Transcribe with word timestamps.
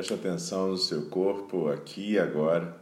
Preste 0.00 0.14
atenção 0.14 0.68
no 0.68 0.78
seu 0.78 1.10
corpo 1.10 1.68
aqui 1.68 2.12
e 2.12 2.18
agora. 2.18 2.74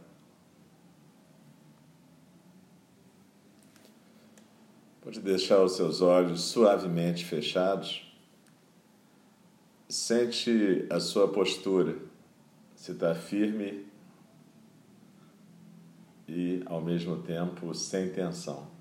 Pode 5.01 5.19
deixar 5.19 5.61
os 5.61 5.73
seus 5.73 5.99
olhos 5.99 6.39
suavemente 6.39 7.25
fechados. 7.25 8.09
Sente 9.89 10.87
a 10.89 11.01
sua 11.01 11.27
postura, 11.27 11.97
se 12.73 12.93
está 12.93 13.13
firme 13.13 13.85
e, 16.25 16.63
ao 16.67 16.79
mesmo 16.79 17.21
tempo, 17.21 17.75
sem 17.75 18.13
tensão. 18.13 18.78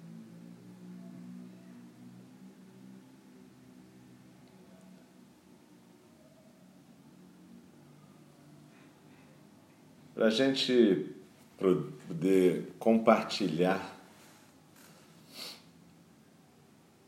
Para 10.19 10.27
a 10.27 10.31
gente 10.31 11.15
poder 11.57 12.73
compartilhar 12.77 13.97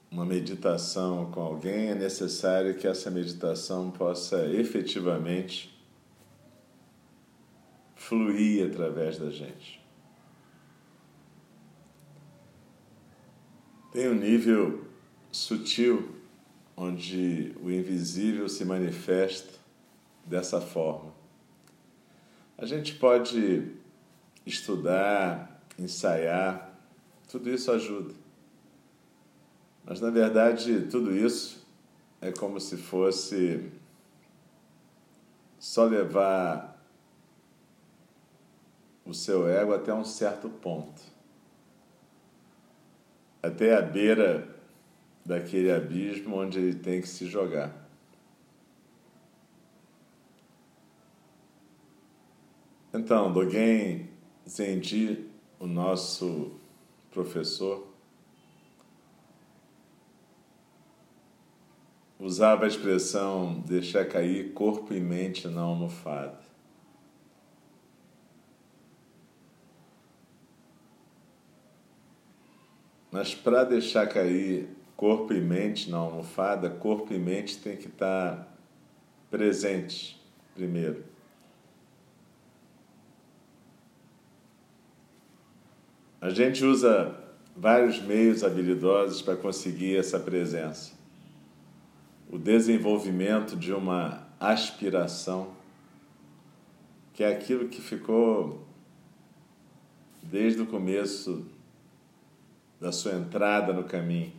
uma 0.09 0.25
meditação 0.25 1.29
com 1.33 1.41
alguém, 1.41 1.89
é 1.89 1.95
necessário 1.97 2.77
que 2.77 2.87
essa 2.87 3.11
meditação 3.11 3.91
possa 3.91 4.47
efetivamente 4.47 5.77
fluir 7.97 8.71
através 8.71 9.19
da 9.19 9.29
gente. 9.29 9.85
Tem 13.91 14.09
um 14.09 14.15
nível 14.15 14.85
sutil 15.33 16.15
onde 16.77 17.57
o 17.61 17.73
invisível 17.73 18.49
se 18.49 18.65
manifesta 18.65 19.59
dessa 20.25 20.61
forma. 20.61 21.19
A 22.61 22.67
gente 22.67 22.95
pode 22.95 23.73
estudar, 24.47 25.61
ensaiar, 25.79 26.79
tudo 27.31 27.49
isso 27.51 27.73
ajuda. 27.73 28.15
Mas 29.85 30.01
na 30.01 30.11
verdade, 30.11 30.83
tudo 30.91 31.15
isso 31.15 31.67
é 32.21 32.31
como 32.31 32.61
se 32.61 32.77
fosse 32.77 33.73
só 35.59 35.85
levar 35.85 36.81
o 39.05 39.15
seu 39.15 39.49
ego 39.49 39.75
até 39.75 39.93
um 39.93 40.05
certo 40.05 40.49
ponto 40.49 41.11
até 43.43 43.75
a 43.75 43.81
beira 43.81 44.47
daquele 45.25 45.71
abismo 45.73 46.37
onde 46.37 46.59
ele 46.59 46.75
tem 46.75 47.01
que 47.01 47.09
se 47.09 47.27
jogar. 47.27 47.80
Então, 52.93 53.33
Dogen 53.33 54.09
Zenji, 54.49 55.31
o 55.61 55.67
nosso 55.67 56.59
professor, 57.13 57.87
usava 62.19 62.65
a 62.65 62.69
expressão 62.69 63.61
deixar 63.61 64.07
cair 64.07 64.53
corpo 64.53 64.93
e 64.93 64.99
mente 64.99 65.47
na 65.47 65.61
almofada. 65.61 66.41
Mas 73.13 73.35
para 73.35 73.63
deixar 73.63 74.09
cair 74.09 74.69
corpo 74.97 75.33
e 75.33 75.41
mente 75.41 75.89
na 75.89 75.99
almofada, 75.99 76.69
corpo 76.69 77.15
e 77.15 77.19
mente 77.19 77.57
tem 77.59 77.77
que 77.77 77.87
estar 77.87 78.53
presentes 79.31 80.21
primeiro. 80.55 81.10
A 86.21 86.29
gente 86.29 86.63
usa 86.63 87.17
vários 87.57 87.99
meios 87.99 88.45
habilidosos 88.45 89.23
para 89.23 89.37
conseguir 89.37 89.97
essa 89.97 90.21
presença. 90.21 90.93
O 92.31 92.37
desenvolvimento 92.37 93.57
de 93.57 93.73
uma 93.73 94.27
aspiração, 94.39 95.55
que 97.15 97.25
é 97.25 97.33
aquilo 97.33 97.69
que 97.69 97.81
ficou 97.81 98.67
desde 100.23 100.61
o 100.61 100.67
começo 100.67 101.47
da 102.79 102.93
sua 102.93 103.13
entrada 103.13 103.73
no 103.73 103.85
caminho. 103.85 104.33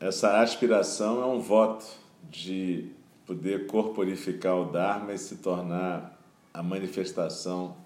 Essa 0.00 0.40
aspiração 0.40 1.22
é 1.22 1.26
um 1.26 1.40
voto 1.40 1.86
de 2.28 2.90
poder 3.24 3.66
corporificar 3.66 4.56
o 4.56 4.64
Dharma 4.64 5.12
e 5.12 5.18
se 5.18 5.36
tornar 5.36 6.18
a 6.52 6.62
manifestação 6.62 7.76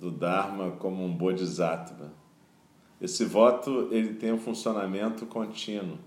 do 0.00 0.10
Dharma 0.10 0.70
como 0.72 1.04
um 1.04 1.14
Bodhisattva. 1.14 2.10
Esse 2.98 3.26
voto 3.26 3.88
ele 3.92 4.14
tem 4.14 4.32
um 4.32 4.38
funcionamento 4.38 5.26
contínuo. 5.26 5.98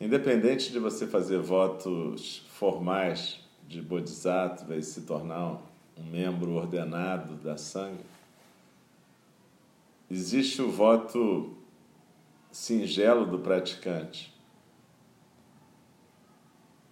Independente 0.00 0.70
de 0.70 0.78
você 0.78 1.06
fazer 1.06 1.38
votos 1.40 2.46
formais 2.48 3.40
de 3.66 3.82
Bodhisattva 3.82 4.76
e 4.76 4.82
se 4.82 5.02
tornar 5.02 5.60
um 5.96 6.04
membro 6.04 6.52
ordenado 6.52 7.34
da 7.34 7.56
Sangha, 7.56 8.04
existe 10.08 10.62
o 10.62 10.70
voto 10.70 11.56
singelo 12.50 13.26
do 13.26 13.38
praticante, 13.40 14.32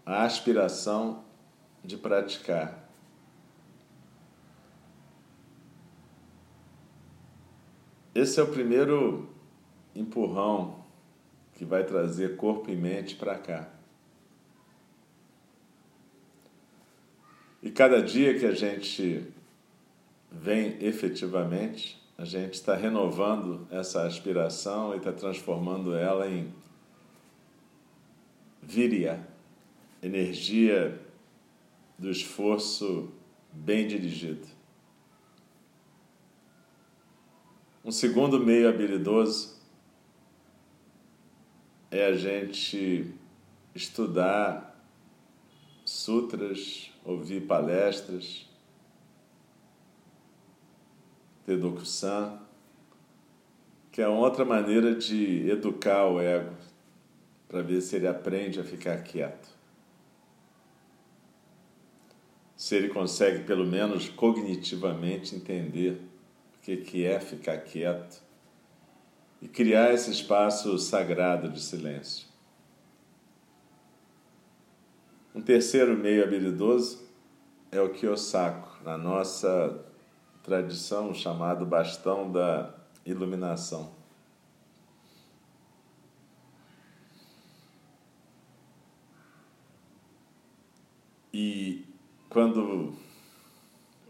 a 0.05 0.25
aspiração 0.25 1.25
de 1.85 1.97
praticar. 1.97 2.90
Esse 8.15 8.41
é 8.41 8.43
o 8.43 8.49
primeiro 8.49 9.29
empurrão 9.95 10.85
que 11.55 11.65
vai 11.65 11.85
trazer 11.85 12.37
corpo 12.37 12.71
e 12.71 12.77
mente 12.77 13.15
para 13.15 13.39
cá. 13.39 13.69
E 17.63 17.71
cada 17.71 18.03
dia 18.03 18.39
que 18.39 18.47
a 18.47 18.53
gente 18.53 19.27
vem 20.31 20.77
efetivamente, 20.81 22.01
a 22.17 22.25
gente 22.25 22.55
está 22.55 22.75
renovando 22.75 23.67
essa 23.71 24.07
aspiração 24.07 24.95
e 24.95 24.97
está 24.97 25.13
transformando 25.13 25.95
ela 25.95 26.27
em 26.29 26.53
viria, 28.63 29.21
energia 30.03 31.01
do 31.99 32.11
esforço 32.11 33.13
bem 33.53 33.87
dirigido. 33.87 34.60
Um 37.83 37.91
segundo 37.91 38.39
meio 38.39 38.69
habilidoso 38.69 39.59
é 41.91 42.05
a 42.05 42.15
gente 42.15 43.15
estudar 43.75 44.79
sutras, 45.83 46.93
ouvir 47.03 47.47
palestras, 47.47 48.47
ter 51.47 51.57
Dokusan, 51.57 52.39
que 53.91 54.03
é 54.03 54.07
outra 54.07 54.45
maneira 54.45 54.95
de 54.95 55.49
educar 55.49 56.07
o 56.07 56.21
ego, 56.21 56.55
para 57.49 57.63
ver 57.63 57.81
se 57.81 57.97
ele 57.97 58.07
aprende 58.07 58.61
a 58.61 58.65
ficar 58.65 59.03
quieto. 59.03 59.49
Se 62.55 62.77
ele 62.77 62.91
consegue, 62.91 63.43
pelo 63.45 63.67
menos 63.67 64.07
cognitivamente, 64.11 65.35
entender 65.35 66.10
que, 66.63 66.77
que 66.79 67.05
é 67.05 67.19
ficar 67.21 67.59
quieto 67.59 68.23
e 69.41 69.49
criar 69.49 69.93
esse 69.93 70.11
espaço 70.11 70.79
sagrado 70.79 71.49
de 71.49 71.61
silêncio. 71.61 72.29
Um 75.35 75.41
terceiro 75.41 75.97
meio 75.97 76.23
habilidoso 76.25 77.09
é 77.71 77.81
o 77.81 77.91
Kiyosako, 77.91 78.83
na 78.85 78.99
nossa 78.99 79.85
tradição 80.43 81.15
chamado 81.15 81.65
bastão 81.65 82.31
da 82.31 82.75
iluminação. 83.07 83.93
E 91.33 91.87
quando 92.29 92.95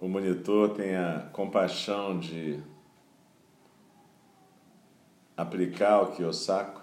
o 0.01 0.09
monitor 0.09 0.71
tem 0.71 0.97
a 0.97 1.29
compaixão 1.31 2.19
de 2.19 2.59
aplicar 5.37 6.01
o 6.01 6.13
Kiyosako, 6.13 6.81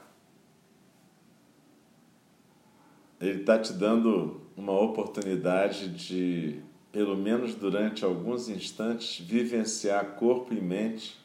ele 3.20 3.42
está 3.42 3.58
te 3.58 3.74
dando 3.74 4.42
uma 4.56 4.80
oportunidade 4.80 5.90
de, 5.90 6.62
pelo 6.92 7.18
menos 7.18 7.56
durante 7.56 8.06
alguns 8.06 8.50
instantes, 8.50 9.26
vivenciar 9.26 10.16
corpo 10.16 10.54
e 10.54 10.62
mente 10.62 11.20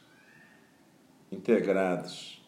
integrados. 1.31 2.43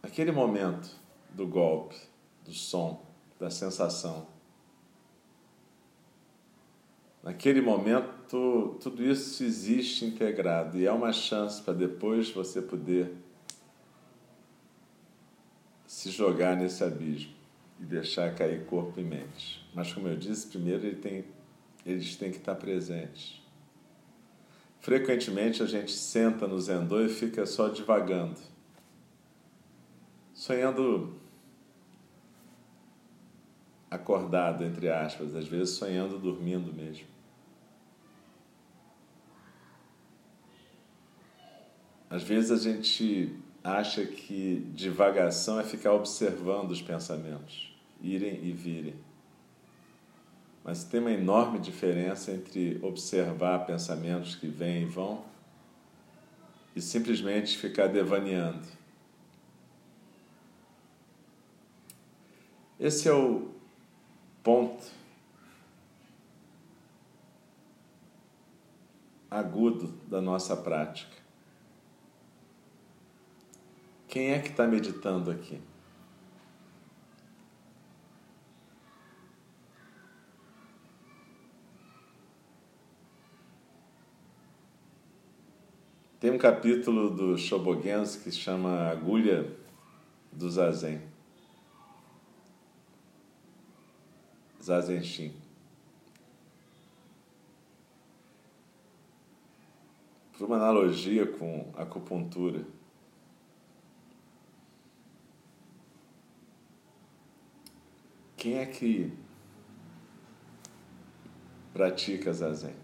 Aquele 0.00 0.30
momento 0.30 0.88
do 1.30 1.48
golpe, 1.48 1.96
do 2.44 2.52
som, 2.52 3.04
da 3.40 3.50
sensação. 3.50 4.29
Naquele 7.22 7.60
momento, 7.60 8.78
tudo 8.80 9.04
isso 9.04 9.44
existe 9.44 10.06
integrado 10.06 10.78
e 10.78 10.86
é 10.86 10.92
uma 10.92 11.12
chance 11.12 11.60
para 11.60 11.74
depois 11.74 12.30
você 12.30 12.62
poder 12.62 13.12
se 15.86 16.10
jogar 16.10 16.56
nesse 16.56 16.82
abismo 16.82 17.32
e 17.78 17.84
deixar 17.84 18.34
cair 18.34 18.64
corpo 18.64 18.98
e 18.98 19.04
mente. 19.04 19.68
Mas, 19.74 19.92
como 19.92 20.08
eu 20.08 20.16
disse, 20.16 20.46
primeiro 20.46 20.86
ele 20.86 20.96
tem, 20.96 21.24
eles 21.84 22.16
têm 22.16 22.30
que 22.30 22.38
estar 22.38 22.54
presentes. 22.54 23.38
Frequentemente 24.80 25.62
a 25.62 25.66
gente 25.66 25.92
senta 25.92 26.48
no 26.48 26.58
Zendô 26.58 27.04
e 27.04 27.08
fica 27.10 27.44
só 27.44 27.68
divagando, 27.68 28.40
sonhando 30.32 31.20
acordado, 33.90 34.64
entre 34.64 34.88
aspas, 34.88 35.34
às 35.34 35.46
vezes 35.46 35.74
sonhando 35.74 36.18
dormindo 36.18 36.72
mesmo. 36.72 37.09
Às 42.10 42.24
vezes 42.24 42.50
a 42.50 42.56
gente 42.56 43.32
acha 43.62 44.04
que 44.04 44.68
divagação 44.74 45.60
é 45.60 45.64
ficar 45.64 45.92
observando 45.92 46.72
os 46.72 46.82
pensamentos, 46.82 47.72
irem 48.02 48.44
e 48.44 48.50
virem. 48.50 48.96
Mas 50.64 50.82
tem 50.82 50.98
uma 50.98 51.12
enorme 51.12 51.60
diferença 51.60 52.32
entre 52.32 52.80
observar 52.82 53.60
pensamentos 53.60 54.34
que 54.34 54.48
vêm 54.48 54.82
e 54.82 54.86
vão 54.86 55.24
e 56.74 56.82
simplesmente 56.82 57.56
ficar 57.56 57.86
devaneando. 57.86 58.66
Esse 62.78 63.08
é 63.08 63.12
o 63.12 63.50
ponto 64.42 64.84
agudo 69.30 69.88
da 70.08 70.20
nossa 70.20 70.56
prática. 70.56 71.19
Quem 74.10 74.32
é 74.32 74.40
que 74.40 74.48
está 74.48 74.66
meditando 74.66 75.30
aqui? 75.30 75.60
Tem 86.18 86.32
um 86.32 86.38
capítulo 86.38 87.08
do 87.08 87.38
Shobogenzo 87.38 88.20
que 88.24 88.32
chama 88.32 88.88
Agulha 88.88 89.48
do 90.32 90.50
Zazen. 90.50 91.00
Zazenshin. 94.60 95.32
Por 100.36 100.48
uma 100.48 100.56
analogia 100.56 101.28
com 101.28 101.72
acupuntura. 101.76 102.79
Quem 108.40 108.56
é 108.56 108.64
que 108.64 109.12
pratica 111.74 112.32
Zazen? 112.32 112.74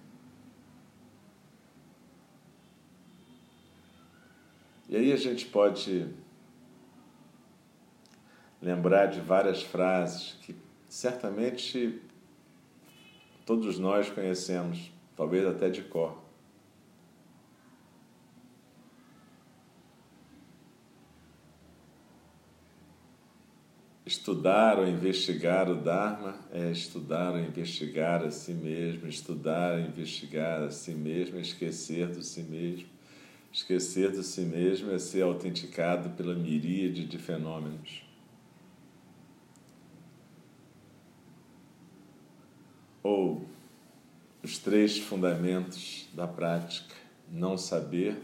E 4.87 4.95
aí 4.95 5.11
a 5.15 5.17
gente 5.17 5.47
pode 5.47 6.15
lembrar 8.61 9.07
de 9.07 9.19
várias 9.19 9.63
frases 9.63 10.35
que 10.43 10.55
certamente 10.91 12.03
todos 13.47 13.79
nós 13.79 14.11
conhecemos, 14.11 14.93
talvez 15.17 15.47
até 15.47 15.71
de 15.71 15.81
cor. 15.81 16.26
Estudar 24.07 24.79
ou 24.79 24.87
investigar 24.87 25.69
o 25.69 25.75
Dharma 25.75 26.39
é 26.53 26.71
estudar 26.71 27.33
ou 27.33 27.41
investigar 27.41 28.23
a 28.23 28.31
si 28.31 28.55
mesmo, 28.55 29.09
estudar 29.09 29.73
ou 29.73 29.81
investigar 29.81 30.63
a 30.63 30.71
si 30.71 30.93
mesmo, 30.93 31.41
esquecer 31.41 32.07
do 32.07 32.23
si 32.23 32.45
mesmo. 32.45 32.87
Esquecer 33.53 34.13
de 34.13 34.23
si 34.23 34.43
mesmo 34.43 34.93
é 34.93 34.99
ser 35.01 35.23
autenticado 35.23 36.11
pela 36.11 36.37
miríade 36.37 37.05
de 37.05 37.19
fenômenos. 37.19 38.05
Ou 43.03 43.45
os 44.41 44.57
três 44.59 44.99
fundamentos 44.99 46.09
da 46.15 46.29
prática: 46.29 46.95
não 47.29 47.59
saber, 47.59 48.17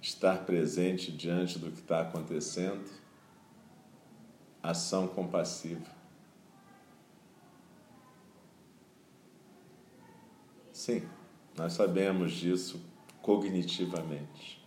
estar 0.00 0.46
presente 0.46 1.12
diante 1.12 1.58
do 1.58 1.70
que 1.70 1.80
está 1.80 2.00
acontecendo, 2.00 3.03
ação 4.64 5.06
compassiva. 5.06 5.92
Sim, 10.72 11.06
nós 11.54 11.74
sabemos 11.74 12.32
disso 12.32 12.82
cognitivamente. 13.20 14.64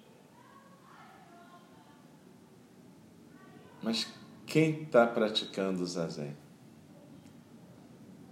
Mas 3.82 4.08
quem 4.46 4.84
está 4.84 5.08
praticando 5.08 5.86
zazen? 5.86 6.36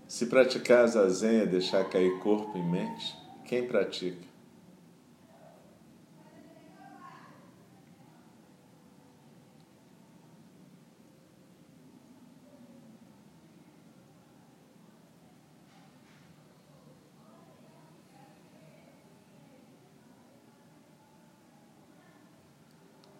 Se 0.07 0.27
praticar 0.27 0.87
zazen 0.87 1.41
é 1.41 1.45
deixar 1.45 1.89
cair 1.89 2.19
corpo 2.19 2.57
e 2.57 2.61
mente, 2.61 3.17
quem 3.43 3.67
pratica? 3.67 4.34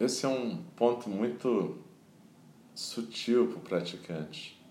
Esse 0.06 0.24
é 0.24 0.30
um 0.30 0.62
ponto 0.76 1.10
muito 1.10 1.80
sutil 2.76 3.48
para 3.48 3.58
o 3.58 3.62
praticante. 3.62 4.64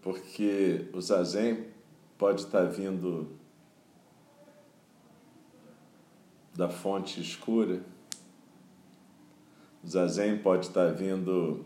Porque 0.00 0.88
o 0.92 1.00
zazen 1.00 1.66
pode 2.16 2.42
estar 2.42 2.66
vindo 2.66 3.36
da 6.54 6.68
fonte 6.68 7.20
escura, 7.20 7.84
o 9.82 9.88
zazen 9.88 10.38
pode 10.38 10.66
estar 10.66 10.92
vindo 10.92 11.64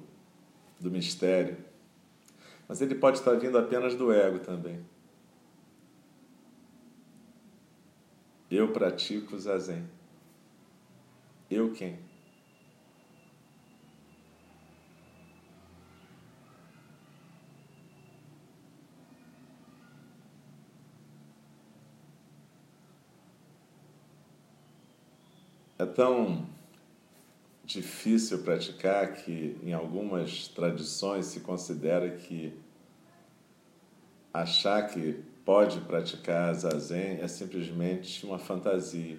do 0.81 0.91
mistério, 0.91 1.59
mas 2.67 2.81
ele 2.81 2.95
pode 2.95 3.19
estar 3.19 3.35
vindo 3.35 3.59
apenas 3.59 3.95
do 3.95 4.11
ego 4.11 4.39
também. 4.39 4.90
Eu 8.51 8.73
pratico 8.73 9.39
zazen. 9.39 9.85
Eu 11.49 11.73
quem? 11.73 11.99
É 25.79 25.87
tão 25.87 26.47
difícil 27.65 28.43
praticar 28.43 29.15
que 29.15 29.57
em 29.63 29.73
algumas 29.73 30.49
tradições 30.49 31.27
se 31.27 31.41
considera 31.41 32.11
que 32.17 32.53
achar 34.35 34.89
que 34.89 35.30
pode 35.45 35.81
praticar 35.81 36.55
zazen 36.55 37.21
é 37.21 37.29
simplesmente 37.29 38.25
uma 38.25 38.39
fantasia. 38.39 39.19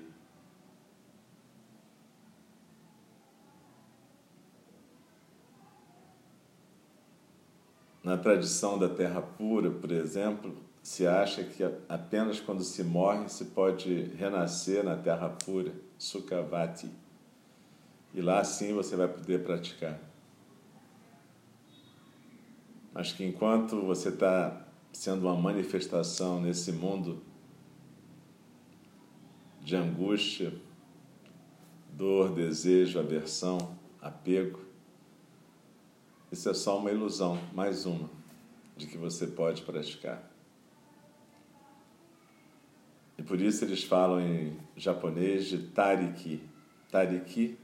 Na 8.03 8.17
tradição 8.17 8.79
da 8.79 8.89
terra 8.89 9.21
pura, 9.21 9.69
por 9.69 9.91
exemplo, 9.91 10.57
se 10.81 11.05
acha 11.05 11.43
que 11.43 11.63
apenas 11.87 12.39
quando 12.39 12.63
se 12.63 12.83
morre 12.83 13.29
se 13.29 13.45
pode 13.45 14.05
renascer 14.17 14.83
na 14.83 14.95
terra 14.95 15.29
pura, 15.29 15.71
Sukhavati. 15.99 16.89
E 18.13 18.21
lá 18.21 18.43
sim 18.43 18.73
você 18.73 18.95
vai 18.95 19.07
poder 19.07 19.43
praticar. 19.43 19.99
Mas 22.93 23.13
que 23.13 23.23
enquanto 23.23 23.81
você 23.81 24.09
está 24.09 24.67
sendo 24.91 25.27
uma 25.27 25.35
manifestação 25.35 26.41
nesse 26.41 26.71
mundo 26.71 27.21
de 29.61 29.75
angústia, 29.75 30.53
dor, 31.93 32.33
desejo, 32.33 32.99
aversão, 32.99 33.77
apego. 34.01 34.59
Isso 36.31 36.49
é 36.49 36.53
só 36.53 36.77
uma 36.77 36.91
ilusão, 36.91 37.39
mais 37.53 37.85
uma, 37.85 38.09
de 38.75 38.87
que 38.87 38.97
você 38.97 39.27
pode 39.27 39.61
praticar. 39.61 40.31
E 43.17 43.23
por 43.23 43.39
isso 43.39 43.63
eles 43.63 43.83
falam 43.83 44.19
em 44.19 44.57
japonês 44.75 45.45
de 45.45 45.59
tariki. 45.67 46.41
Tariki, 46.89 47.57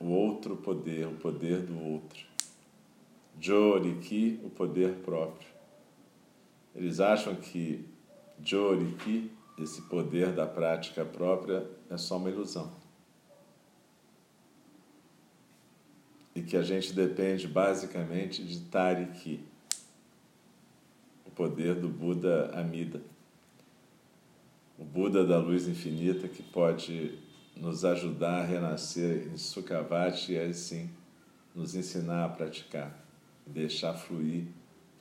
o 0.00 0.06
outro 0.06 0.56
poder, 0.56 1.06
o 1.06 1.12
poder 1.12 1.62
do 1.62 1.78
outro. 1.78 2.26
Joriki, 3.40 4.40
o 4.42 4.50
poder 4.50 4.96
próprio. 4.96 5.48
Eles 6.74 7.00
acham 7.00 7.34
que 7.34 7.86
Joriki, 8.42 9.30
esse 9.58 9.82
poder 9.82 10.32
da 10.32 10.46
prática 10.46 11.04
própria, 11.04 11.68
é 11.90 11.96
só 11.96 12.16
uma 12.16 12.30
ilusão. 12.30 12.72
E 16.34 16.42
que 16.42 16.56
a 16.56 16.62
gente 16.62 16.92
depende 16.92 17.46
basicamente 17.46 18.42
de 18.42 18.60
Tariki, 18.60 19.44
o 21.26 21.30
poder 21.30 21.74
do 21.74 21.88
Buda 21.88 22.50
Amida 22.58 23.02
o 24.82 24.84
Buda 24.84 25.24
da 25.24 25.38
luz 25.38 25.68
infinita 25.68 26.26
que 26.26 26.42
pode 26.42 27.16
nos 27.54 27.84
ajudar 27.84 28.40
a 28.40 28.44
renascer 28.44 29.28
em 29.32 29.36
Sukhavati 29.36 30.32
e 30.32 30.38
assim 30.38 30.90
nos 31.54 31.76
ensinar 31.76 32.24
a 32.24 32.28
praticar, 32.28 32.92
deixar 33.46 33.94
fluir 33.94 34.46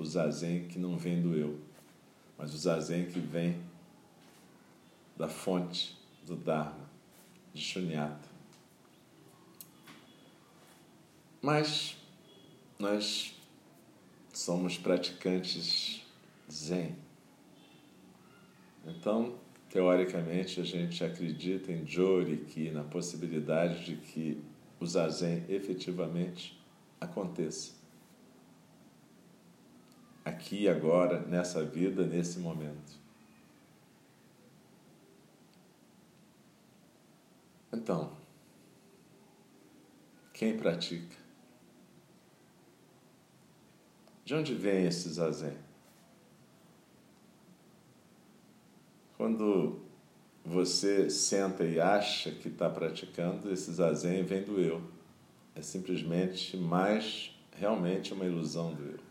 o 0.01 0.05
zazen 0.05 0.67
que 0.67 0.77
não 0.79 0.97
vem 0.97 1.21
do 1.21 1.35
eu, 1.35 1.59
mas 2.37 2.53
o 2.53 2.57
zazen 2.57 3.05
que 3.05 3.19
vem 3.19 3.61
da 5.15 5.27
fonte 5.27 5.97
do 6.25 6.35
Dharma, 6.35 6.89
de 7.53 7.61
Shunyata. 7.61 8.29
Mas 11.41 11.97
nós 12.77 13.39
somos 14.33 14.77
praticantes 14.77 16.01
Zen. 16.49 16.95
Então, 18.85 19.39
Teoricamente, 19.71 20.59
a 20.59 20.65
gente 20.65 21.01
acredita 21.01 21.71
em 21.71 21.87
Joriki, 21.87 22.69
na 22.71 22.83
possibilidade 22.83 23.85
de 23.85 23.95
que 23.95 24.43
o 24.81 24.85
zazen 24.85 25.45
efetivamente 25.47 26.59
aconteça. 26.99 27.71
Aqui, 30.23 30.67
agora, 30.69 31.19
nessa 31.21 31.63
vida, 31.63 32.05
nesse 32.05 32.39
momento. 32.39 32.99
Então, 37.73 38.11
quem 40.33 40.57
pratica? 40.57 41.15
De 44.23 44.35
onde 44.35 44.53
vem 44.53 44.85
esse 44.85 45.09
zazen? 45.09 45.57
Quando 49.17 49.81
você 50.43 51.09
senta 51.09 51.63
e 51.63 51.79
acha 51.79 52.31
que 52.31 52.47
está 52.47 52.69
praticando, 52.69 53.51
esse 53.51 53.71
zazen 53.71 54.23
vem 54.23 54.43
do 54.43 54.59
eu. 54.59 54.81
É 55.55 55.61
simplesmente 55.61 56.57
mais 56.57 57.35
realmente 57.57 58.13
uma 58.13 58.25
ilusão 58.25 58.73
do 58.73 58.83
eu. 58.83 59.10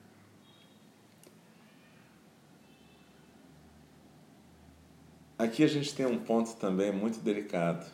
Aqui 5.41 5.65
a 5.65 5.67
gente 5.67 5.95
tem 5.95 6.05
um 6.05 6.19
ponto 6.19 6.55
também 6.57 6.93
muito 6.93 7.19
delicado. 7.21 7.91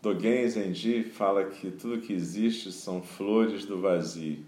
Dogen 0.00 0.48
Zenji 0.48 1.04
fala 1.04 1.50
que 1.50 1.70
tudo 1.70 2.00
que 2.00 2.14
existe 2.14 2.72
são 2.72 3.02
flores 3.02 3.66
do 3.66 3.82
vazio. 3.82 4.42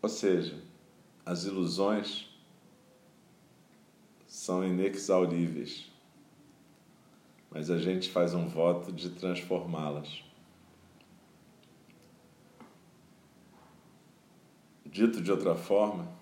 Ou 0.00 0.08
seja, 0.08 0.62
as 1.26 1.42
ilusões 1.42 2.30
são 4.28 4.64
inexauríveis, 4.64 5.90
mas 7.50 7.68
a 7.68 7.78
gente 7.78 8.12
faz 8.12 8.32
um 8.32 8.46
voto 8.46 8.92
de 8.92 9.10
transformá-las. 9.10 10.22
Dito 14.86 15.20
de 15.20 15.32
outra 15.32 15.56
forma, 15.56 16.21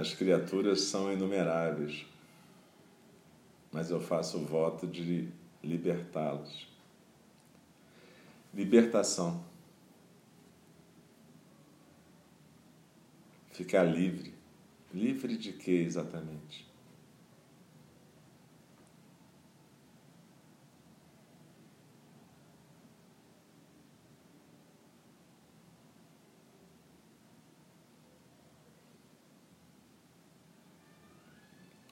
as 0.00 0.14
criaturas 0.14 0.80
são 0.82 1.12
inumeráveis, 1.12 2.06
mas 3.70 3.90
eu 3.90 4.00
faço 4.00 4.38
o 4.38 4.46
voto 4.46 4.86
de 4.86 5.28
libertá-las. 5.62 6.66
Libertação. 8.52 9.44
Ficar 13.52 13.84
livre 13.84 14.40
Livre 14.92 15.36
de 15.36 15.52
que 15.52 15.70
exatamente? 15.70 16.68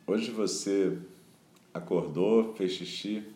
Hoje 0.08 0.30
você 0.30 0.98
acordou, 1.74 2.54
fez 2.54 2.72
xixi. 2.72 3.30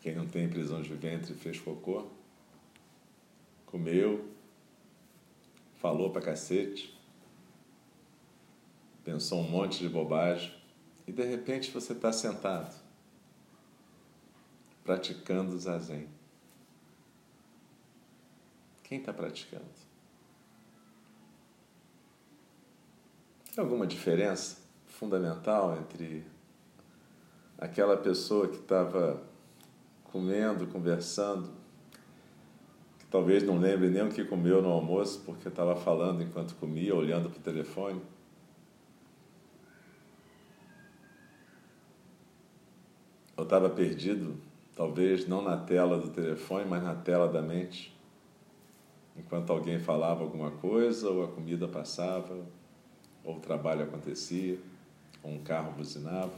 Quem 0.00 0.14
não 0.14 0.28
tem 0.28 0.48
prisão 0.48 0.80
de 0.80 0.94
ventre 0.94 1.34
fez 1.34 1.58
cocô. 1.58 2.06
Comeu, 3.66 4.30
falou 5.78 6.10
pra 6.10 6.22
cacete, 6.22 6.96
pensou 9.02 9.40
um 9.40 9.50
monte 9.50 9.80
de 9.80 9.88
bobagem 9.88 10.54
e 11.04 11.10
de 11.10 11.24
repente 11.24 11.72
você 11.72 11.94
está 11.94 12.12
sentado, 12.12 12.80
praticando 14.84 15.58
zazen. 15.58 16.08
Quem 18.84 19.00
está 19.00 19.12
praticando? 19.12 19.87
Tem 23.58 23.64
alguma 23.64 23.88
diferença 23.88 24.58
fundamental 24.86 25.76
entre 25.78 26.24
aquela 27.58 27.96
pessoa 27.96 28.46
que 28.46 28.54
estava 28.54 29.20
comendo, 30.04 30.64
conversando, 30.68 31.50
Talvez 33.10 33.42
não 33.42 33.58
lembre 33.58 33.90
nem 33.90 34.06
o 34.06 34.10
que 34.10 34.24
comeu 34.24 34.62
no 34.62 34.68
almoço, 34.68 35.22
porque 35.26 35.48
estava 35.48 35.74
falando 35.74 36.22
enquanto 36.22 36.54
comia, 36.54 36.94
olhando 36.94 37.28
para 37.28 37.40
o 37.40 37.42
telefone. 37.42 38.00
Eu 43.36 43.42
estava 43.42 43.68
perdido, 43.68 44.36
talvez 44.76 45.26
não 45.26 45.42
na 45.42 45.56
tela 45.56 45.98
do 45.98 46.10
telefone, 46.10 46.64
mas 46.64 46.80
na 46.80 46.94
tela 46.94 47.26
da 47.26 47.42
mente, 47.42 47.92
enquanto 49.16 49.50
alguém 49.50 49.80
falava 49.80 50.22
alguma 50.22 50.52
coisa, 50.52 51.10
ou 51.10 51.24
a 51.24 51.28
comida 51.28 51.66
passava, 51.66 52.46
ou 53.28 53.36
o 53.36 53.40
trabalho 53.40 53.82
acontecia, 53.82 54.58
ou 55.22 55.32
um 55.32 55.42
carro 55.44 55.72
buzinava. 55.72 56.32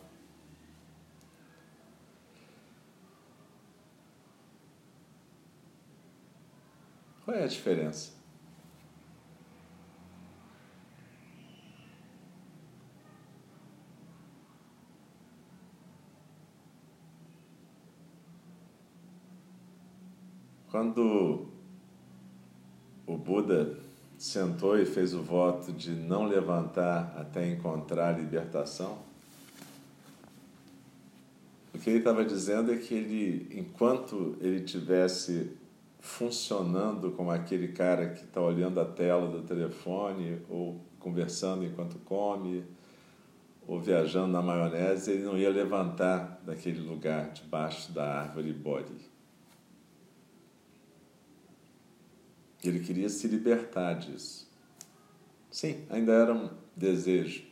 Qual 7.24 7.36
é 7.36 7.44
a 7.44 7.46
diferença? 7.46 8.18
Quando 20.68 21.46
o 23.06 23.16
Buda 23.16 23.78
sentou 24.20 24.78
e 24.78 24.84
fez 24.84 25.14
o 25.14 25.22
voto 25.22 25.72
de 25.72 25.92
não 25.92 26.26
levantar 26.26 27.16
até 27.16 27.48
encontrar 27.48 28.20
libertação, 28.20 28.98
o 31.72 31.78
que 31.78 31.88
ele 31.88 32.00
estava 32.00 32.22
dizendo 32.22 32.70
é 32.70 32.76
que 32.76 32.92
ele, 32.92 33.48
enquanto 33.58 34.36
ele 34.42 34.60
tivesse 34.60 35.56
funcionando 36.00 37.12
como 37.12 37.30
aquele 37.30 37.68
cara 37.68 38.10
que 38.10 38.24
está 38.24 38.42
olhando 38.42 38.78
a 38.78 38.84
tela 38.84 39.26
do 39.26 39.40
telefone 39.40 40.42
ou 40.50 40.78
conversando 40.98 41.64
enquanto 41.64 41.98
come 42.00 42.62
ou 43.66 43.80
viajando 43.80 44.32
na 44.32 44.42
maionese, 44.42 45.12
ele 45.12 45.24
não 45.24 45.38
ia 45.38 45.48
levantar 45.48 46.42
daquele 46.44 46.80
lugar 46.80 47.30
debaixo 47.30 47.90
da 47.90 48.20
árvore 48.20 48.52
Bodhi. 48.52 49.09
Ele 52.62 52.80
queria 52.80 53.08
se 53.08 53.26
libertar 53.26 53.94
disso. 53.94 54.48
Sim, 55.50 55.84
ainda 55.88 56.12
era 56.12 56.34
um 56.34 56.50
desejo. 56.76 57.44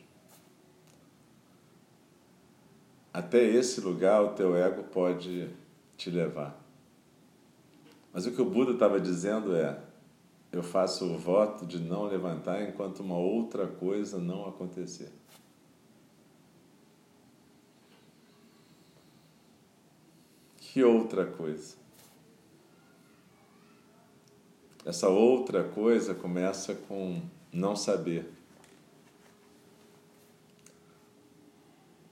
Até 3.11 3.43
esse 3.43 3.81
lugar 3.81 4.21
o 4.23 4.33
teu 4.33 4.55
ego 4.55 4.83
pode 4.83 5.49
te 5.97 6.09
levar. 6.09 6.63
Mas 8.13 8.25
o 8.25 8.31
que 8.31 8.41
o 8.41 8.45
Buda 8.45 8.71
estava 8.71 8.99
dizendo 8.99 9.55
é: 9.55 9.81
eu 10.51 10.63
faço 10.63 11.05
o 11.05 11.17
voto 11.17 11.65
de 11.65 11.79
não 11.79 12.05
levantar 12.05 12.61
enquanto 12.63 13.01
uma 13.01 13.17
outra 13.17 13.67
coisa 13.67 14.17
não 14.19 14.47
acontecer. 14.47 15.11
Que 20.57 20.83
outra 20.83 21.25
coisa? 21.25 21.75
Essa 24.85 25.09
outra 25.09 25.63
coisa 25.63 26.15
começa 26.15 26.73
com 26.73 27.21
não 27.51 27.75
saber. 27.75 28.31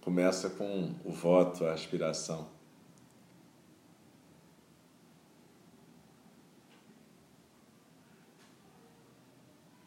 Começa 0.01 0.49
com 0.49 0.93
o 1.03 1.11
voto, 1.11 1.65
a 1.65 1.73
aspiração. 1.73 2.47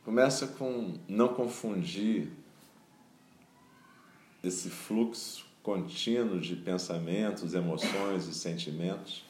Começa 0.04 0.46
com 0.49 0.99
não 1.06 1.28
confundir 1.28 2.32
esse 4.42 4.70
fluxo 4.70 5.46
contínuo 5.62 6.40
de 6.40 6.56
pensamentos, 6.56 7.54
emoções 7.54 8.26
e 8.26 8.34
sentimentos 8.34 9.29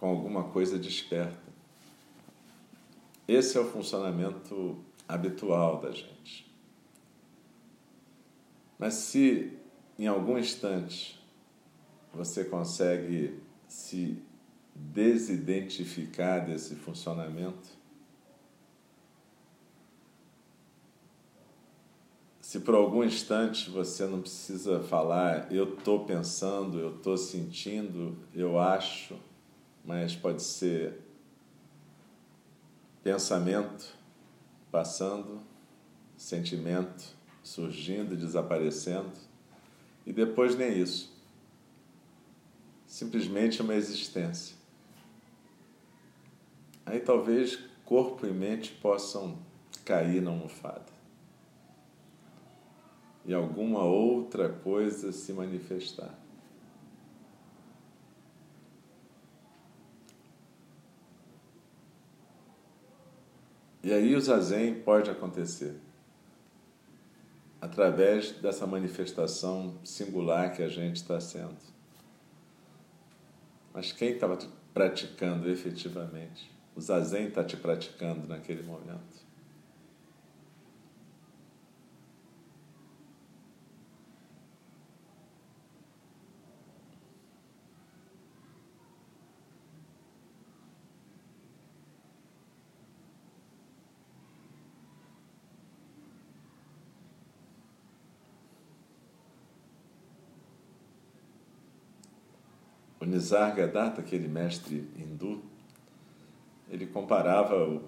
com 0.00 0.08
alguma 0.08 0.44
coisa 0.44 0.78
desperta. 0.78 1.50
Esse 3.28 3.58
é 3.58 3.60
o 3.60 3.70
funcionamento 3.70 4.82
habitual 5.06 5.78
da 5.78 5.92
gente. 5.92 6.50
Mas 8.78 8.94
se 8.94 9.52
em 9.98 10.06
algum 10.06 10.38
instante 10.38 11.20
você 12.14 12.44
consegue 12.44 13.38
se 13.68 14.20
desidentificar 14.74 16.46
desse 16.46 16.74
funcionamento, 16.74 17.68
se 22.40 22.58
por 22.60 22.74
algum 22.74 23.04
instante 23.04 23.70
você 23.70 24.06
não 24.06 24.22
precisa 24.22 24.80
falar 24.80 25.52
eu 25.52 25.74
estou 25.74 26.04
pensando, 26.04 26.80
eu 26.80 26.96
estou 26.96 27.16
sentindo, 27.16 28.16
eu 28.34 28.58
acho, 28.58 29.14
mas 29.90 30.14
pode 30.14 30.40
ser 30.40 31.00
pensamento 33.02 33.92
passando, 34.70 35.40
sentimento 36.16 37.12
surgindo 37.42 38.14
e 38.14 38.16
desaparecendo, 38.16 39.10
e 40.06 40.12
depois 40.12 40.54
nem 40.54 40.78
isso. 40.78 41.12
Simplesmente 42.86 43.62
uma 43.62 43.74
existência. 43.74 44.54
Aí 46.86 47.00
talvez 47.00 47.58
corpo 47.84 48.28
e 48.28 48.30
mente 48.30 48.70
possam 48.70 49.40
cair 49.84 50.22
na 50.22 50.30
almofada. 50.30 50.86
E 53.26 53.34
alguma 53.34 53.82
outra 53.82 54.50
coisa 54.50 55.10
se 55.10 55.32
manifestar. 55.32 56.16
E 63.82 63.92
aí 63.92 64.14
o 64.14 64.20
zazen 64.20 64.74
pode 64.74 65.10
acontecer 65.10 65.74
através 67.60 68.32
dessa 68.32 68.66
manifestação 68.66 69.78
singular 69.84 70.52
que 70.52 70.62
a 70.62 70.68
gente 70.68 70.96
está 70.96 71.20
sendo. 71.20 71.56
Mas 73.72 73.92
quem 73.92 74.10
estava 74.12 74.38
praticando 74.72 75.48
efetivamente? 75.48 76.50
O 76.74 76.80
zazen 76.80 77.28
está 77.28 77.44
te 77.44 77.56
praticando 77.56 78.26
naquele 78.26 78.62
momento. 78.62 79.29
Nisargadatta, 103.20 104.00
aquele 104.00 104.26
mestre 104.26 104.88
hindu, 104.96 105.42
ele 106.70 106.86
comparava 106.86 107.54
o 107.68 107.82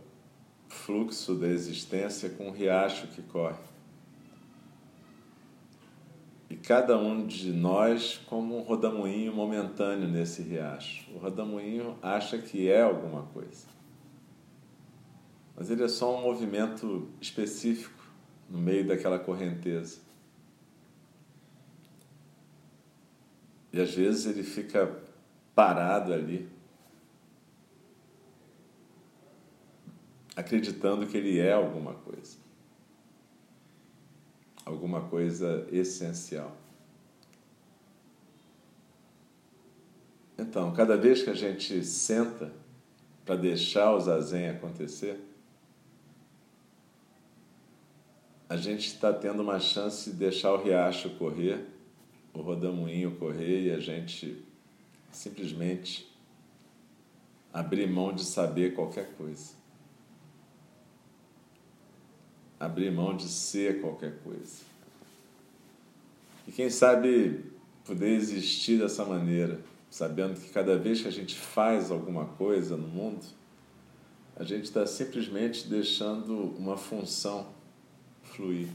fluxo 0.68 1.34
da 1.34 1.48
existência 1.48 2.28
com 2.28 2.48
um 2.48 2.50
riacho 2.50 3.06
que 3.08 3.22
corre. 3.22 3.72
E 6.50 6.56
cada 6.56 6.98
um 6.98 7.26
de 7.26 7.50
nós 7.50 8.20
como 8.26 8.58
um 8.58 8.60
rodamuinho 8.60 9.32
momentâneo 9.34 10.06
nesse 10.06 10.42
riacho. 10.42 11.10
O 11.14 11.18
rodamuinho 11.18 11.96
acha 12.02 12.36
que 12.36 12.70
é 12.70 12.82
alguma 12.82 13.22
coisa. 13.22 13.66
Mas 15.56 15.70
ele 15.70 15.82
é 15.82 15.88
só 15.88 16.14
um 16.14 16.20
movimento 16.20 17.08
específico 17.22 18.04
no 18.50 18.58
meio 18.58 18.86
daquela 18.86 19.18
correnteza. 19.18 20.00
E 23.72 23.80
às 23.80 23.94
vezes 23.94 24.26
ele 24.26 24.42
fica 24.42 25.10
parado 25.54 26.12
ali, 26.12 26.48
acreditando 30.34 31.06
que 31.06 31.16
ele 31.16 31.38
é 31.38 31.52
alguma 31.52 31.94
coisa, 31.94 32.38
alguma 34.64 35.08
coisa 35.08 35.66
essencial. 35.70 36.56
Então, 40.38 40.72
cada 40.72 40.96
vez 40.96 41.22
que 41.22 41.30
a 41.30 41.34
gente 41.34 41.84
senta 41.84 42.52
para 43.24 43.36
deixar 43.36 43.94
o 43.94 44.00
zazen 44.00 44.48
acontecer, 44.48 45.20
a 48.48 48.56
gente 48.56 48.86
está 48.86 49.12
tendo 49.12 49.42
uma 49.42 49.60
chance 49.60 50.10
de 50.10 50.16
deixar 50.16 50.52
o 50.52 50.62
riacho 50.62 51.10
correr 51.10 51.72
o 52.34 52.40
rodamuinho 52.40 53.16
correr 53.16 53.66
e 53.66 53.70
a 53.70 53.78
gente 53.78 54.42
simplesmente 55.12 56.10
abrir 57.52 57.86
mão 57.86 58.12
de 58.12 58.24
saber 58.24 58.74
qualquer 58.74 59.12
coisa. 59.16 59.52
Abrir 62.58 62.90
mão 62.90 63.16
de 63.16 63.28
ser 63.28 63.80
qualquer 63.80 64.18
coisa. 64.22 64.62
E 66.48 66.52
quem 66.52 66.70
sabe 66.70 67.44
poder 67.84 68.10
existir 68.10 68.78
dessa 68.78 69.04
maneira, 69.04 69.60
sabendo 69.90 70.40
que 70.40 70.48
cada 70.50 70.78
vez 70.78 71.02
que 71.02 71.08
a 71.08 71.12
gente 71.12 71.36
faz 71.36 71.90
alguma 71.90 72.24
coisa 72.24 72.76
no 72.76 72.88
mundo, 72.88 73.24
a 74.36 74.44
gente 74.44 74.64
está 74.64 74.86
simplesmente 74.86 75.68
deixando 75.68 76.54
uma 76.56 76.76
função 76.76 77.48
fluir. 78.22 78.68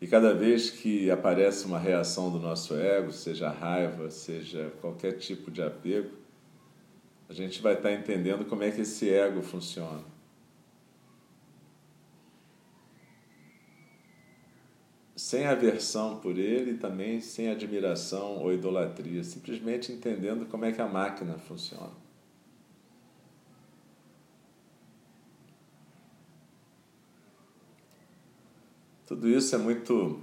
E 0.00 0.06
cada 0.06 0.32
vez 0.32 0.70
que 0.70 1.10
aparece 1.10 1.66
uma 1.66 1.78
reação 1.78 2.30
do 2.30 2.38
nosso 2.38 2.74
ego, 2.74 3.12
seja 3.12 3.50
raiva, 3.50 4.10
seja 4.10 4.72
qualquer 4.80 5.12
tipo 5.14 5.50
de 5.50 5.60
apego, 5.60 6.16
a 7.28 7.32
gente 7.32 7.60
vai 7.60 7.74
estar 7.74 7.92
entendendo 7.92 8.44
como 8.44 8.62
é 8.62 8.70
que 8.70 8.82
esse 8.82 9.10
ego 9.10 9.42
funciona. 9.42 10.02
Sem 15.16 15.46
aversão 15.46 16.20
por 16.20 16.38
ele 16.38 16.70
e 16.70 16.78
também 16.78 17.20
sem 17.20 17.50
admiração 17.50 18.38
ou 18.38 18.52
idolatria, 18.52 19.24
simplesmente 19.24 19.90
entendendo 19.90 20.46
como 20.46 20.64
é 20.64 20.72
que 20.72 20.80
a 20.80 20.86
máquina 20.86 21.36
funciona. 21.38 22.07
Tudo 29.08 29.26
isso 29.26 29.54
é 29.54 29.58
muito 29.58 30.20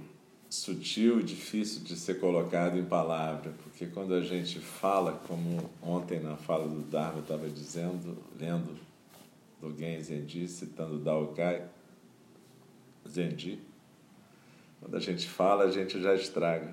sutil 0.48 1.18
e 1.18 1.24
difícil 1.24 1.82
de 1.82 1.96
ser 1.96 2.20
colocado 2.20 2.78
em 2.78 2.84
palavra, 2.84 3.52
porque 3.64 3.86
quando 3.86 4.14
a 4.14 4.22
gente 4.22 4.60
fala, 4.60 5.20
como 5.26 5.68
ontem 5.82 6.20
na 6.20 6.36
fala 6.36 6.68
do 6.68 6.82
Dharma 6.82 7.18
estava 7.18 7.50
dizendo, 7.50 8.16
lendo 8.38 8.78
do 9.60 9.76
Gen 9.76 10.00
Zenji, 10.00 10.46
citando 10.46 11.00
Dao 11.00 11.34
Kai, 11.34 11.66
Zenji, 13.08 13.60
quando 14.78 14.96
a 14.96 15.00
gente 15.00 15.28
fala, 15.28 15.64
a 15.64 15.70
gente 15.72 16.00
já 16.00 16.14
estraga. 16.14 16.72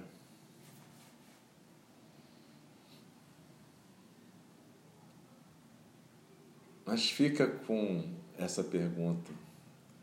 Mas 6.86 7.10
fica 7.10 7.47
com 7.47 8.08
essa 8.38 8.63
pergunta: 8.63 9.32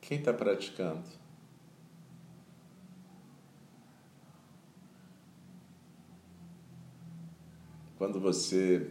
quem 0.01 0.19
está 0.19 0.33
praticando? 0.33 1.20
Quando 8.01 8.19
você 8.19 8.89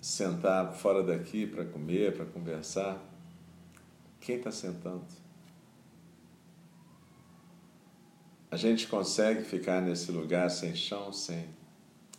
sentar 0.00 0.72
fora 0.74 1.02
daqui 1.02 1.44
para 1.44 1.64
comer, 1.64 2.16
para 2.16 2.24
conversar, 2.24 3.04
quem 4.20 4.36
está 4.36 4.52
sentando? 4.52 5.04
A 8.48 8.56
gente 8.56 8.86
consegue 8.86 9.42
ficar 9.42 9.82
nesse 9.82 10.12
lugar 10.12 10.48
sem 10.52 10.72
chão, 10.72 11.12
sem 11.12 11.48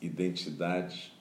identidade 0.01 1.13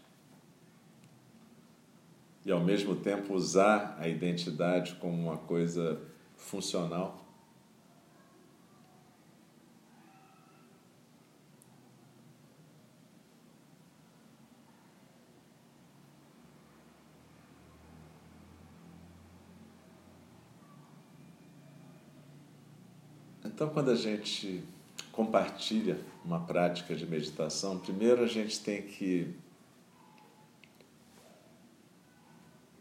e 2.45 2.51
ao 2.51 2.59
mesmo 2.59 2.97
tempo 2.97 3.33
usar 3.35 3.97
a 4.01 4.09
identidade 4.09 4.97
como 4.97 5.15
uma 5.15 5.37
coisa 5.37 6.03
funcional? 6.37 7.19
Então, 23.61 23.68
quando 23.68 23.90
a 23.90 23.94
gente 23.94 24.64
compartilha 25.12 25.99
uma 26.25 26.40
prática 26.40 26.94
de 26.96 27.07
meditação, 27.07 27.79
primeiro 27.79 28.25
a 28.25 28.27
gente 28.27 28.59
tem 28.59 28.81
que 28.81 29.35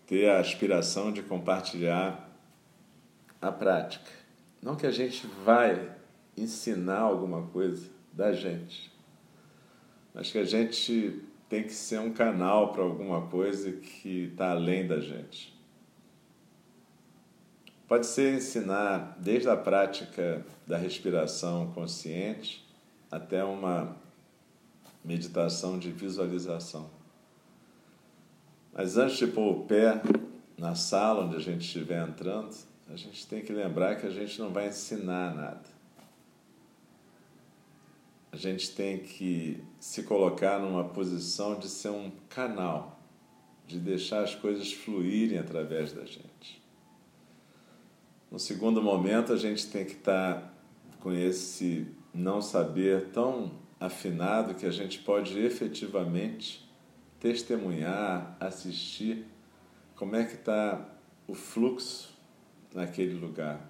ter 0.07 0.29
a 0.29 0.39
aspiração 0.39 1.11
de 1.11 1.21
compartilhar 1.21 2.33
a 3.41 3.51
prática. 3.51 4.09
Não 4.61 4.77
que 4.77 4.87
a 4.87 4.91
gente 4.91 5.27
vai 5.43 5.97
ensinar 6.37 6.99
alguma 6.99 7.47
coisa 7.47 7.89
da 8.13 8.31
gente, 8.31 8.89
mas 10.13 10.31
que 10.31 10.37
a 10.37 10.45
gente 10.45 11.21
tem 11.49 11.63
que 11.63 11.73
ser 11.73 11.99
um 11.99 12.13
canal 12.13 12.71
para 12.71 12.83
alguma 12.83 13.27
coisa 13.27 13.73
que 13.73 14.29
está 14.31 14.51
além 14.51 14.87
da 14.87 15.01
gente. 15.01 15.58
Pode 17.89 18.05
ser 18.05 18.35
ensinar 18.35 19.17
desde 19.19 19.49
a 19.49 19.57
prática 19.57 20.45
da 20.67 20.77
respiração 20.77 21.71
consciente 21.73 22.63
até 23.11 23.43
uma 23.43 23.97
meditação 25.03 25.79
de 25.79 25.89
visualização. 25.91 26.87
Mas 28.71 28.95
antes 28.95 29.17
de 29.17 29.25
pôr 29.25 29.51
o 29.51 29.63
pé 29.65 30.03
na 30.55 30.75
sala 30.75 31.25
onde 31.25 31.37
a 31.37 31.39
gente 31.39 31.61
estiver 31.61 32.07
entrando, 32.07 32.55
a 32.87 32.95
gente 32.95 33.25
tem 33.25 33.41
que 33.41 33.51
lembrar 33.51 33.95
que 33.95 34.05
a 34.05 34.11
gente 34.11 34.39
não 34.39 34.51
vai 34.51 34.67
ensinar 34.67 35.33
nada. 35.33 35.65
A 38.31 38.37
gente 38.37 38.69
tem 38.75 38.99
que 38.99 39.63
se 39.79 40.03
colocar 40.03 40.59
numa 40.59 40.83
posição 40.83 41.57
de 41.57 41.67
ser 41.67 41.89
um 41.89 42.11
canal, 42.29 42.99
de 43.65 43.79
deixar 43.79 44.21
as 44.21 44.35
coisas 44.35 44.71
fluírem 44.71 45.39
através 45.39 45.91
da 45.91 46.05
gente. 46.05 46.59
No 48.31 48.37
segundo 48.37 48.81
momento, 48.81 49.33
a 49.33 49.37
gente 49.37 49.67
tem 49.67 49.83
que 49.83 49.93
estar 49.93 50.53
com 50.99 51.11
esse 51.11 51.87
não 52.13 52.41
saber 52.41 53.09
tão 53.09 53.51
afinado 53.79 54.53
que 54.53 54.65
a 54.65 54.71
gente 54.71 54.99
pode 54.99 55.39
efetivamente 55.39 56.69
testemunhar, 57.19 58.37
assistir 58.39 59.25
como 59.95 60.15
é 60.15 60.25
que 60.25 60.35
está 60.35 60.89
o 61.27 61.33
fluxo 61.33 62.17
naquele 62.73 63.13
lugar. 63.13 63.67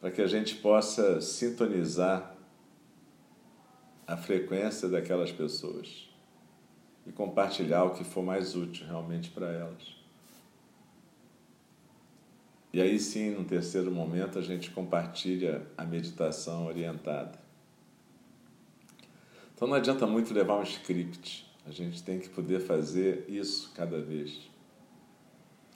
Para 0.00 0.10
que 0.10 0.20
a 0.20 0.26
gente 0.26 0.56
possa 0.56 1.20
sintonizar 1.20 2.36
a 4.06 4.16
frequência 4.16 4.88
daquelas 4.88 5.32
pessoas 5.32 6.08
e 7.06 7.12
compartilhar 7.12 7.84
o 7.84 7.90
que 7.90 8.04
for 8.04 8.22
mais 8.22 8.54
útil 8.54 8.86
realmente 8.86 9.30
para 9.30 9.50
elas. 9.50 10.05
E 12.72 12.80
aí 12.80 12.98
sim, 12.98 13.30
no 13.30 13.44
terceiro 13.44 13.90
momento, 13.90 14.38
a 14.38 14.42
gente 14.42 14.70
compartilha 14.70 15.66
a 15.76 15.84
meditação 15.84 16.66
orientada. 16.66 17.38
Então 19.54 19.66
não 19.66 19.74
adianta 19.74 20.06
muito 20.06 20.34
levar 20.34 20.58
um 20.58 20.62
script, 20.62 21.50
a 21.64 21.70
gente 21.70 22.02
tem 22.02 22.20
que 22.20 22.28
poder 22.28 22.60
fazer 22.60 23.24
isso 23.26 23.72
cada 23.74 24.00
vez. 24.00 24.38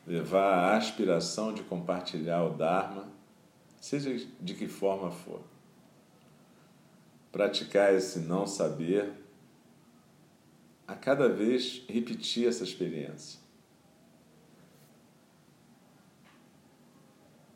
Levar 0.06 0.52
a 0.52 0.76
aspiração 0.76 1.54
de 1.54 1.62
compartilhar 1.62 2.44
o 2.44 2.54
Dharma, 2.54 3.08
seja 3.80 4.26
de 4.38 4.54
que 4.54 4.68
forma 4.68 5.10
for. 5.10 5.40
Praticar 7.32 7.94
esse 7.94 8.18
não 8.18 8.46
saber, 8.46 9.12
a 10.86 10.94
cada 10.94 11.28
vez 11.28 11.82
repetir 11.88 12.46
essa 12.46 12.64
experiência. 12.64 13.39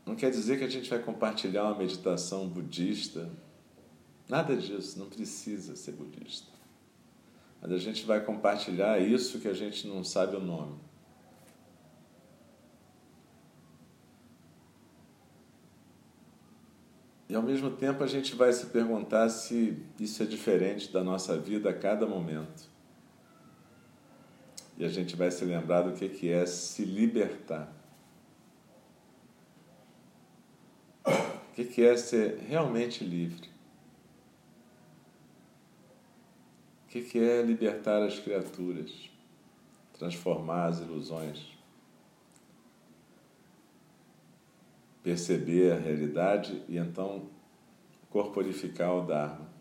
Não 0.05 0.15
quer 0.15 0.31
dizer 0.31 0.59
que 0.59 0.65
a 0.65 0.69
gente 0.69 0.91
vai 0.91 0.99
compartilhar 0.99 1.65
uma 1.65 1.79
meditação 1.79 2.49
budista. 2.49 3.31
Nada 4.29 4.57
disso, 4.57 4.99
não 4.99 5.09
precisa 5.09 5.77
ser 5.77 5.93
budista. 5.93 6.53
Mas 7.61 7.73
a 7.73 7.79
gente 7.79 8.05
vai 8.05 8.23
compartilhar 8.23 9.01
isso 9.01 9.41
que 9.41 9.49
a 9.49 9.55
gente 9.55 9.87
não 9.87 10.05
sabe 10.05 10.37
o 10.37 10.41
nome. 10.41 10.79
E 17.29 17.35
ao 17.35 17.43
mesmo 17.43 17.71
tempo 17.71 18.05
a 18.05 18.07
gente 18.07 18.35
vai 18.35 18.53
se 18.53 18.67
perguntar 18.67 19.29
se 19.31 19.77
isso 19.99 20.23
é 20.23 20.27
diferente 20.27 20.93
da 20.93 21.03
nossa 21.03 21.39
vida 21.39 21.71
a 21.71 21.75
cada 21.75 22.07
momento. 22.07 22.71
E 24.77 24.85
a 24.85 24.89
gente 24.89 25.17
vai 25.17 25.31
se 25.31 25.45
lembrar 25.45 25.83
do 25.83 25.93
que 25.93 26.29
é 26.29 26.45
se 26.45 26.85
libertar. 26.85 27.73
O 31.57 31.65
que 31.65 31.85
é 31.85 31.97
ser 31.97 32.39
realmente 32.49 33.05
livre? 33.05 33.49
O 36.85 36.89
que 36.89 37.19
é 37.19 37.43
libertar 37.43 38.03
as 38.03 38.19
criaturas, 38.19 39.09
transformar 39.97 40.67
as 40.67 40.81
ilusões, 40.81 41.47
perceber 45.01 45.73
a 45.73 45.79
realidade 45.79 46.61
e 46.69 46.77
então 46.77 47.31
corporificar 48.11 48.93
o 48.93 49.07
Dharma? 49.07 49.54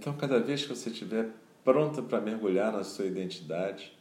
Então, 0.00 0.16
cada 0.16 0.40
vez 0.40 0.62
que 0.62 0.68
você 0.70 0.88
estiver 0.88 1.28
pronta 1.62 2.02
para 2.02 2.22
mergulhar 2.22 2.72
na 2.72 2.82
sua 2.82 3.04
identidade, 3.04 3.94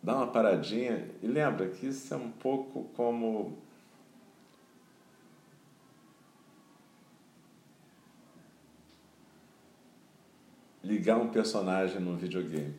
dá 0.00 0.14
uma 0.14 0.28
paradinha 0.28 1.10
e 1.20 1.26
lembra 1.26 1.68
que 1.68 1.88
isso 1.88 2.14
é 2.14 2.16
um 2.16 2.30
pouco 2.30 2.84
como 2.94 3.58
ligar 10.80 11.18
um 11.18 11.30
personagem 11.30 12.00
no 12.00 12.16
videogame. 12.16 12.76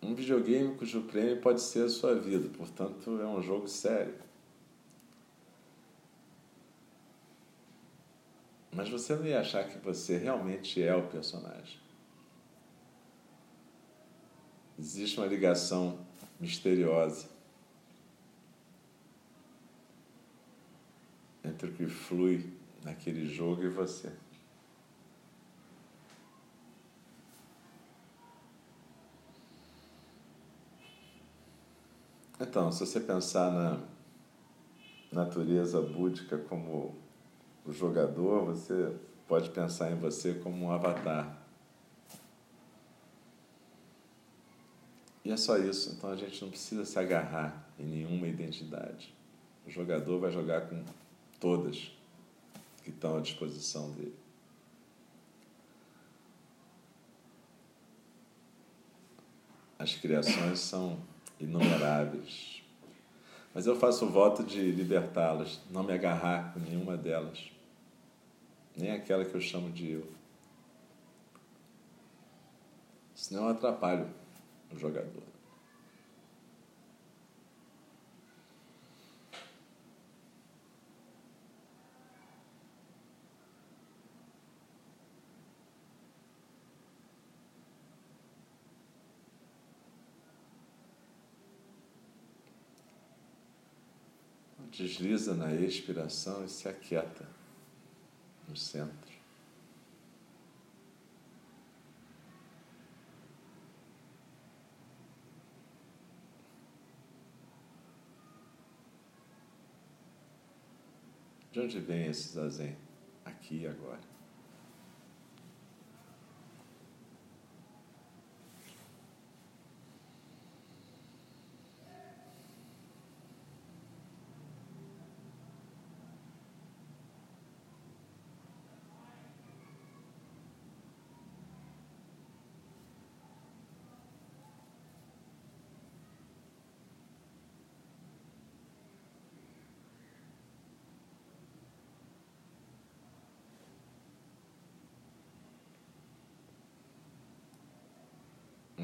Um 0.00 0.14
videogame 0.14 0.74
cujo 0.78 1.02
prêmio 1.02 1.42
pode 1.42 1.60
ser 1.60 1.84
a 1.84 1.88
sua 1.90 2.14
vida, 2.14 2.48
portanto, 2.56 3.20
é 3.20 3.26
um 3.26 3.42
jogo 3.42 3.68
sério. 3.68 4.31
Mas 8.74 8.88
você 8.88 9.14
não 9.14 9.26
ia 9.26 9.40
achar 9.40 9.68
que 9.68 9.78
você 9.78 10.16
realmente 10.16 10.82
é 10.82 10.96
o 10.96 11.06
personagem. 11.08 11.78
Existe 14.78 15.18
uma 15.20 15.26
ligação 15.26 15.98
misteriosa 16.40 17.28
entre 21.44 21.68
o 21.68 21.72
que 21.74 21.86
flui 21.86 22.50
naquele 22.82 23.26
jogo 23.26 23.62
e 23.62 23.68
você. 23.68 24.10
Então, 32.40 32.72
se 32.72 32.80
você 32.80 32.98
pensar 32.98 33.52
na 33.52 33.80
natureza 35.12 35.80
búdica 35.80 36.38
como 36.38 37.01
o 37.64 37.72
jogador, 37.72 38.44
você 38.44 38.94
pode 39.28 39.50
pensar 39.50 39.90
em 39.90 39.96
você 39.96 40.34
como 40.34 40.66
um 40.66 40.70
avatar. 40.70 41.38
E 45.24 45.30
é 45.30 45.36
só 45.36 45.56
isso, 45.56 45.94
então 45.96 46.10
a 46.10 46.16
gente 46.16 46.42
não 46.42 46.50
precisa 46.50 46.84
se 46.84 46.98
agarrar 46.98 47.68
em 47.78 47.84
nenhuma 47.84 48.26
identidade. 48.26 49.14
O 49.64 49.70
jogador 49.70 50.18
vai 50.18 50.32
jogar 50.32 50.62
com 50.62 50.84
todas 51.38 51.92
que 52.82 52.90
estão 52.90 53.16
à 53.16 53.20
disposição 53.20 53.92
dele. 53.92 54.16
As 59.78 59.94
criações 59.94 60.58
são 60.58 60.98
inumeráveis. 61.38 62.62
Mas 63.54 63.66
eu 63.66 63.78
faço 63.78 64.06
o 64.06 64.10
voto 64.10 64.42
de 64.42 64.70
libertá-las, 64.70 65.60
não 65.70 65.82
me 65.82 65.92
agarrar 65.92 66.52
com 66.52 66.60
nenhuma 66.60 66.96
delas, 66.96 67.51
nem 68.76 68.90
aquela 68.92 69.24
que 69.24 69.34
eu 69.34 69.40
chamo 69.40 69.70
de 69.70 69.90
eu. 69.90 70.06
Senão 73.14 73.44
eu 73.44 73.50
atrapalho 73.50 74.08
o 74.72 74.78
jogador. 74.78 75.32
desliza 94.72 95.34
na 95.34 95.52
expiração 95.54 96.44
e 96.44 96.48
se 96.48 96.66
aquieta 96.66 97.41
no 98.52 98.56
centro. 98.56 99.12
De 111.50 111.60
onde 111.60 111.80
vem 111.80 112.06
esse 112.06 112.28
zazen? 112.34 112.76
Aqui 113.24 113.62
e 113.62 113.66
agora. 113.66 114.00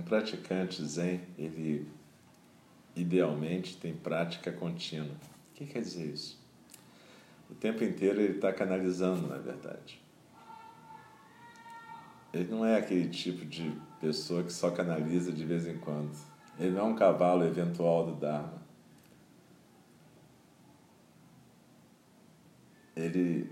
Praticante 0.08 0.84
zen, 0.84 1.20
ele 1.36 1.86
idealmente 2.96 3.76
tem 3.76 3.94
prática 3.94 4.50
contínua. 4.50 5.14
O 5.50 5.54
que 5.54 5.66
quer 5.66 5.82
dizer 5.82 6.06
isso? 6.06 6.38
O 7.50 7.54
tempo 7.54 7.84
inteiro 7.84 8.20
ele 8.20 8.36
está 8.36 8.52
canalizando, 8.52 9.26
na 9.28 9.36
verdade. 9.36 10.00
Ele 12.32 12.50
não 12.50 12.64
é 12.64 12.76
aquele 12.76 13.08
tipo 13.08 13.44
de 13.44 13.72
pessoa 14.00 14.42
que 14.42 14.52
só 14.52 14.70
canaliza 14.70 15.32
de 15.32 15.44
vez 15.44 15.66
em 15.66 15.78
quando. 15.78 16.16
Ele 16.58 16.70
não 16.70 16.80
é 16.80 16.84
um 16.84 16.96
cavalo 16.96 17.44
eventual 17.44 18.06
do 18.06 18.14
Dharma. 18.14 18.60
Ele 22.96 23.50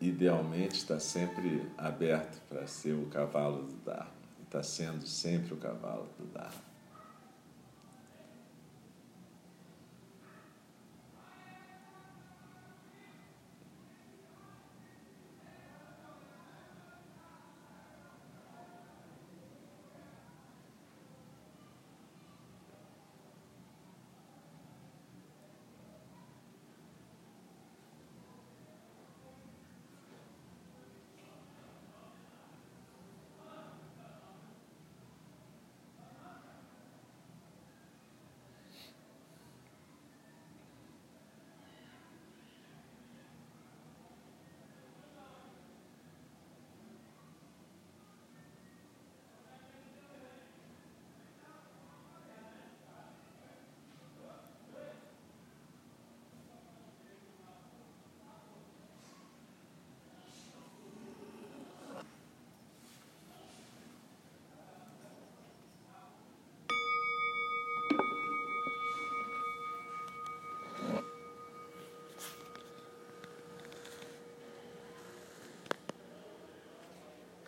idealmente 0.00 0.76
está 0.76 1.00
sempre 1.00 1.62
aberto 1.78 2.40
para 2.48 2.66
ser 2.66 2.92
o 2.92 3.06
cavalo 3.06 3.62
do 3.62 3.74
Dharma 3.84 4.21
está 4.52 4.62
sendo 4.62 5.06
sempre 5.06 5.54
o 5.54 5.56
cavalo 5.56 6.06
do 6.18 6.26
Dharma. 6.26 6.71